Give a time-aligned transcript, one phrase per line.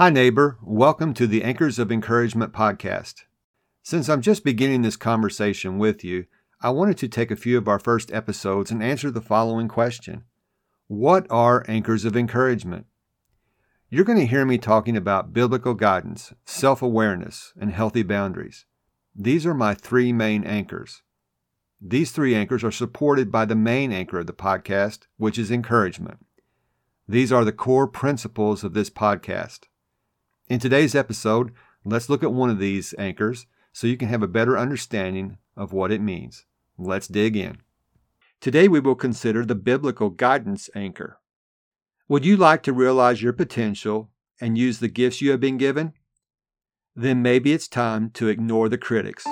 [0.00, 0.56] Hi, neighbor.
[0.62, 3.24] Welcome to the Anchors of Encouragement podcast.
[3.82, 6.24] Since I'm just beginning this conversation with you,
[6.62, 10.24] I wanted to take a few of our first episodes and answer the following question
[10.86, 12.86] What are anchors of encouragement?
[13.90, 18.64] You're going to hear me talking about biblical guidance, self awareness, and healthy boundaries.
[19.14, 21.02] These are my three main anchors.
[21.78, 26.24] These three anchors are supported by the main anchor of the podcast, which is encouragement.
[27.06, 29.66] These are the core principles of this podcast.
[30.50, 31.52] In today's episode,
[31.84, 35.72] let's look at one of these anchors so you can have a better understanding of
[35.72, 36.44] what it means.
[36.76, 37.58] Let's dig in.
[38.40, 41.20] Today we will consider the biblical guidance anchor.
[42.08, 44.10] Would you like to realize your potential
[44.40, 45.92] and use the gifts you have been given?
[46.96, 49.22] Then maybe it's time to ignore the critics.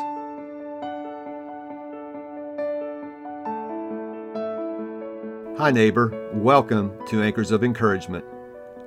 [5.58, 6.30] Hi, neighbor.
[6.32, 8.24] Welcome to Anchors of Encouragement.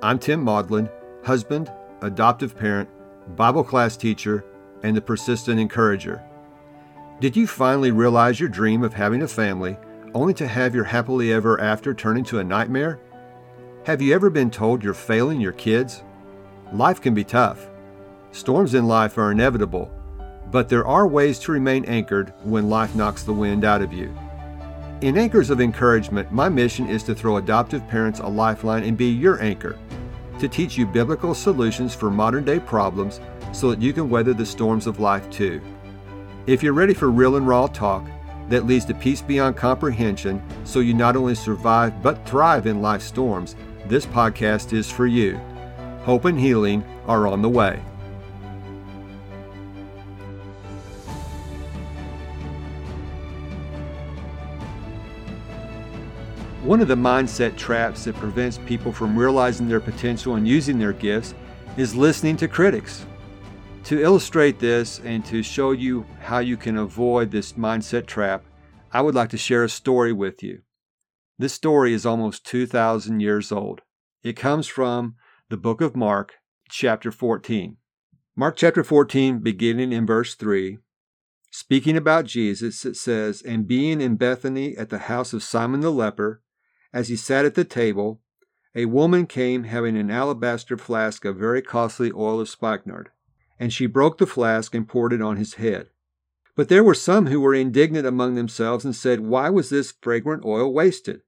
[0.02, 0.88] I'm Tim Maudlin,
[1.24, 1.70] husband
[2.02, 2.88] adoptive parent,
[3.36, 4.44] Bible class teacher,
[4.82, 6.22] and the persistent encourager.
[7.20, 9.76] Did you finally realize your dream of having a family
[10.14, 13.00] only to have your happily ever after turn into a nightmare?
[13.86, 16.02] Have you ever been told you're failing your kids?
[16.72, 17.68] Life can be tough.
[18.32, 19.90] Storms in life are inevitable,
[20.50, 24.16] but there are ways to remain anchored when life knocks the wind out of you.
[25.00, 29.06] In Anchors of Encouragement, my mission is to throw adoptive parents a lifeline and be
[29.06, 29.76] your anchor
[30.42, 33.20] to teach you biblical solutions for modern day problems
[33.52, 35.62] so that you can weather the storms of life too.
[36.48, 38.04] If you're ready for real and raw talk
[38.48, 43.04] that leads to peace beyond comprehension so you not only survive but thrive in life's
[43.04, 43.54] storms,
[43.86, 45.40] this podcast is for you.
[46.02, 47.80] Hope and healing are on the way.
[56.62, 60.92] One of the mindset traps that prevents people from realizing their potential and using their
[60.92, 61.34] gifts
[61.76, 63.04] is listening to critics.
[63.86, 68.44] To illustrate this and to show you how you can avoid this mindset trap,
[68.92, 70.60] I would like to share a story with you.
[71.36, 73.80] This story is almost 2,000 years old.
[74.22, 75.16] It comes from
[75.48, 76.34] the book of Mark,
[76.70, 77.76] chapter 14.
[78.36, 80.78] Mark chapter 14, beginning in verse 3,
[81.50, 85.90] speaking about Jesus, it says, And being in Bethany at the house of Simon the
[85.90, 86.40] leper,
[86.92, 88.20] as he sat at the table,
[88.74, 93.10] a woman came having an alabaster flask of very costly oil of spikenard,
[93.58, 95.88] and she broke the flask and poured it on his head.
[96.54, 100.44] But there were some who were indignant among themselves and said, Why was this fragrant
[100.44, 101.22] oil wasted?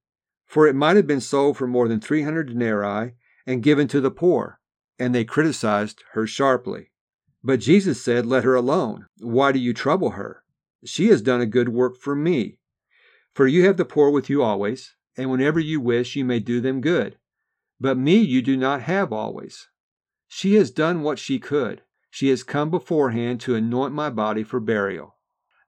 [0.47, 3.15] For it might have been sold for more than three hundred denarii
[3.47, 4.61] and given to the poor.
[4.99, 6.91] And they criticized her sharply.
[7.43, 9.07] But Jesus said, Let her alone.
[9.19, 10.45] Why do you trouble her?
[10.85, 12.59] She has done a good work for me.
[13.33, 16.61] For you have the poor with you always, and whenever you wish, you may do
[16.61, 17.19] them good.
[17.81, 19.69] But me you do not have always.
[20.29, 21.83] She has done what she could.
[22.11, 25.17] She has come beforehand to anoint my body for burial.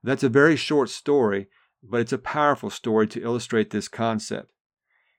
[0.03, 1.47] That's a very short story,
[1.83, 4.51] but it's a powerful story to illustrate this concept.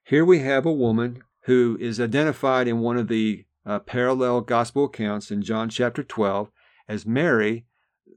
[0.03, 4.85] Here we have a woman who is identified in one of the uh, parallel gospel
[4.85, 6.51] accounts in John chapter 12
[6.87, 7.65] as Mary,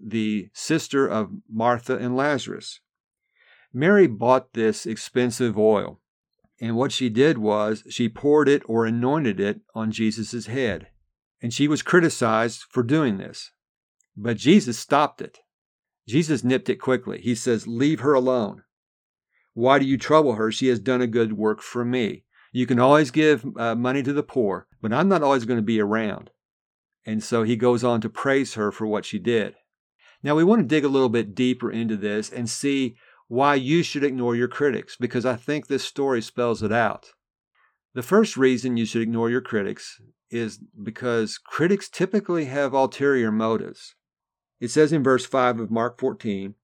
[0.01, 2.81] the sister of Martha and Lazarus.
[3.73, 6.01] Mary bought this expensive oil.
[6.63, 10.87] And what she did was she poured it or anointed it on Jesus' head.
[11.43, 13.51] And she was criticized for doing this.
[14.17, 15.41] But Jesus stopped it.
[16.07, 17.21] Jesus nipped it quickly.
[17.21, 18.63] He says, Leave her alone.
[19.55, 20.53] Why do you trouble her?
[20.53, 22.27] She has done a good work for me.
[22.53, 25.63] You can always give uh, money to the poor, but I'm not always going to
[25.63, 26.31] be around.
[27.05, 29.57] And so he goes on to praise her for what she did.
[30.23, 32.95] Now, we want to dig a little bit deeper into this and see
[33.33, 37.13] why you should ignore your critics, because I think this story spells it out.
[37.95, 43.95] The first reason you should ignore your critics is because critics typically have ulterior motives.
[44.61, 46.57] It says in verse 5 of Mark 14,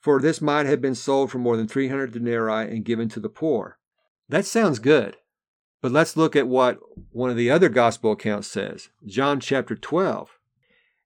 [0.00, 3.28] For this might have been sold for more than 300 denarii and given to the
[3.28, 3.80] poor.
[4.28, 5.16] That sounds good.
[5.82, 6.78] But let's look at what
[7.10, 8.88] one of the other gospel accounts says.
[9.04, 10.38] John chapter 12.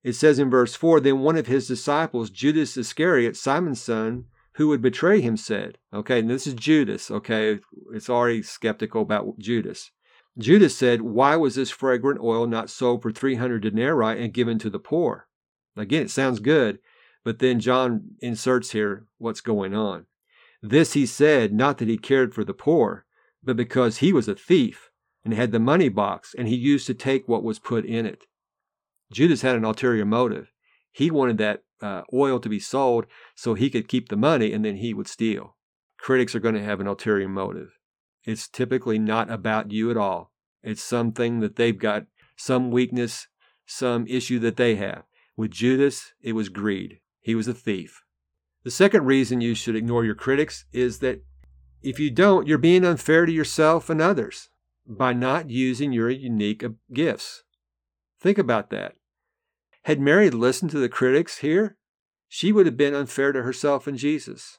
[0.04, 4.26] It says in verse 4 Then one of his disciples, Judas Iscariot, Simon's son,
[4.58, 5.78] who would betray him said.
[5.94, 7.12] Okay, and this is Judas.
[7.12, 7.60] Okay,
[7.92, 9.92] it's already skeptical about Judas.
[10.36, 14.68] Judas said, Why was this fragrant oil not sold for 300 denarii and given to
[14.68, 15.28] the poor?
[15.76, 16.80] Again, it sounds good,
[17.24, 20.06] but then John inserts here what's going on.
[20.60, 23.04] This he said, not that he cared for the poor,
[23.44, 24.90] but because he was a thief
[25.24, 28.26] and had the money box and he used to take what was put in it.
[29.12, 30.52] Judas had an ulterior motive.
[30.92, 34.64] He wanted that uh, oil to be sold so he could keep the money and
[34.64, 35.56] then he would steal.
[35.98, 37.78] Critics are going to have an ulterior motive.
[38.24, 40.32] It's typically not about you at all.
[40.62, 42.06] It's something that they've got
[42.36, 43.26] some weakness,
[43.66, 45.04] some issue that they have.
[45.36, 47.00] With Judas, it was greed.
[47.20, 48.02] He was a thief.
[48.64, 51.22] The second reason you should ignore your critics is that
[51.82, 54.50] if you don't, you're being unfair to yourself and others
[54.86, 57.44] by not using your unique gifts.
[58.20, 58.94] Think about that.
[59.88, 61.78] Had Mary listened to the critics here,
[62.28, 64.58] she would have been unfair to herself and Jesus.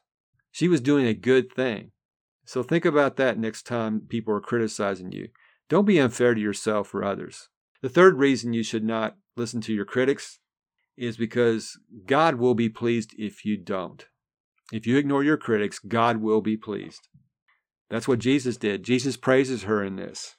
[0.51, 1.91] She was doing a good thing.
[2.45, 5.27] So think about that next time people are criticizing you.
[5.69, 7.49] Don't be unfair to yourself or others.
[7.83, 10.39] The third reason you should not listen to your critics
[10.97, 11.77] is because
[12.07, 14.07] God will be pleased if you don't.
[14.73, 17.07] If you ignore your critics, God will be pleased.
[17.91, 18.81] That's what Jesus did.
[18.81, 20.37] Jesus praises her in this.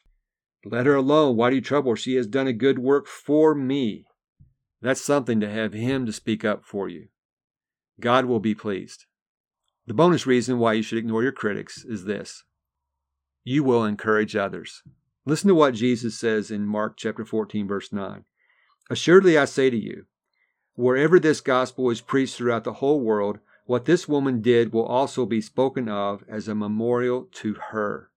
[0.65, 1.37] Let her alone.
[1.37, 1.97] Why do you trouble her?
[1.97, 4.07] She has done a good work for me.
[4.83, 7.09] That's something to have Him to speak up for you.
[8.01, 9.07] God will be pleased.
[9.87, 12.45] The bonus reason why you should ignore your critics is this
[13.43, 14.83] you will encourage others.
[15.25, 18.25] Listen to what Jesus says in Mark chapter 14, verse 9.
[18.91, 20.07] Assuredly, I say to you,
[20.75, 25.25] wherever this gospel is preached throughout the whole world, what this woman did will also
[25.27, 28.11] be spoken of as a memorial to her.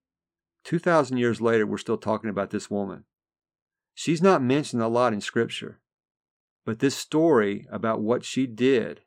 [0.63, 3.03] 2,000 years later, we're still talking about this woman.
[3.93, 5.79] She's not mentioned a lot in Scripture,
[6.65, 9.01] but this story about what she did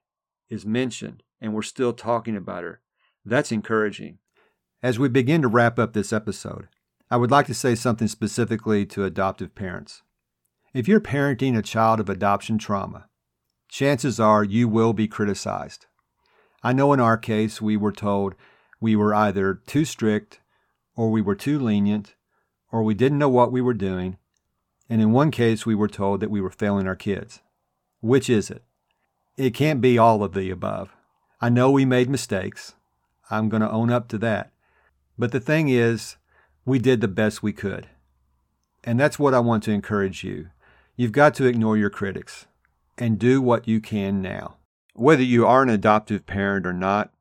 [0.48, 2.80] is mentioned, and we're still talking about her.
[3.24, 4.18] That's encouraging.
[4.82, 6.68] As we begin to wrap up this episode,
[7.10, 10.02] I would like to say something specifically to adoptive parents.
[10.74, 13.06] If you're parenting a child of adoption trauma,
[13.68, 15.86] chances are you will be criticized.
[16.62, 18.34] I know in our case, we were told
[18.80, 20.40] we were either too strict,
[20.94, 22.14] or we were too lenient,
[22.70, 24.18] or we didn't know what we were doing.
[24.88, 27.40] And in one case, we were told that we were failing our kids.
[28.06, 28.62] Which is it?
[29.36, 30.90] It can't be all of the above.
[31.40, 32.76] I know we made mistakes.
[33.32, 34.52] I'm going to own up to that.
[35.18, 36.16] But the thing is,
[36.64, 37.88] we did the best we could.
[38.84, 40.50] And that's what I want to encourage you.
[40.94, 42.46] You've got to ignore your critics
[42.96, 44.58] and do what you can now.
[44.94, 47.12] Whether you are an adoptive parent or not,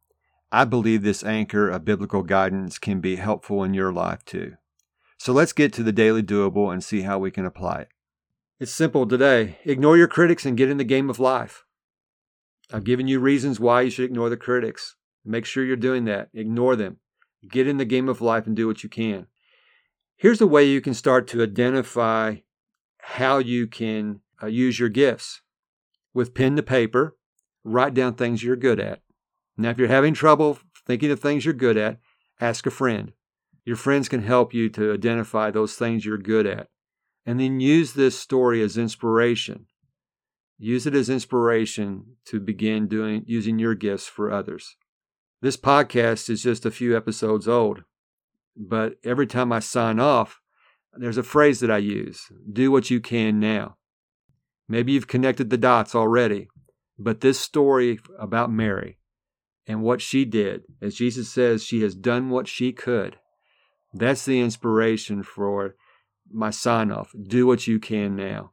[0.51, 4.55] I believe this anchor of biblical guidance can be helpful in your life too.
[5.17, 7.89] So let's get to the daily doable and see how we can apply it.
[8.57, 9.59] It's simple today.
[9.65, 11.65] Ignore your critics and get in the game of life.
[12.71, 14.95] I've given you reasons why you should ignore the critics.
[15.25, 16.29] Make sure you're doing that.
[16.33, 16.97] Ignore them.
[17.49, 19.27] Get in the game of life and do what you can.
[20.15, 22.37] Here's a way you can start to identify
[22.99, 25.41] how you can uh, use your gifts.
[26.13, 27.17] With pen to paper,
[27.65, 29.01] write down things you're good at.
[29.57, 31.99] Now, if you're having trouble thinking of things you're good at,
[32.39, 33.11] ask a friend.
[33.65, 36.69] Your friends can help you to identify those things you're good at.
[37.25, 39.65] And then use this story as inspiration.
[40.57, 44.75] Use it as inspiration to begin doing using your gifts for others.
[45.41, 47.83] This podcast is just a few episodes old,
[48.55, 50.39] but every time I sign off,
[50.93, 53.77] there's a phrase that I use do what you can now.
[54.67, 56.47] Maybe you've connected the dots already.
[56.97, 58.97] But this story about Mary
[59.67, 63.17] and what she did, as Jesus says, she has done what she could.
[63.93, 65.75] That's the inspiration for
[66.31, 67.13] my sign off.
[67.27, 68.51] Do what you can now.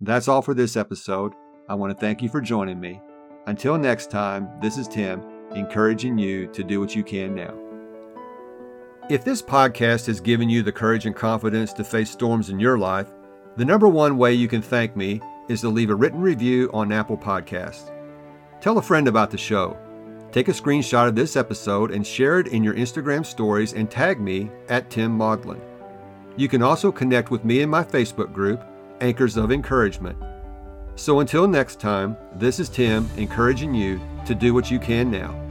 [0.00, 1.32] That's all for this episode.
[1.68, 3.00] I want to thank you for joining me.
[3.46, 5.22] Until next time, this is Tim,
[5.54, 7.54] encouraging you to do what you can now.
[9.10, 12.78] If this podcast has given you the courage and confidence to face storms in your
[12.78, 13.08] life,
[13.56, 16.92] the number one way you can thank me is to leave a written review on
[16.92, 17.90] Apple Podcasts.
[18.60, 19.76] Tell a friend about the show.
[20.30, 24.20] Take a screenshot of this episode and share it in your Instagram stories and tag
[24.20, 25.60] me at Tim Maudlin.
[26.38, 28.64] You can also connect with me in my Facebook group,
[29.00, 30.16] Anchors of Encouragement.
[30.94, 35.47] So until next time, this is Tim encouraging you to do what you can now.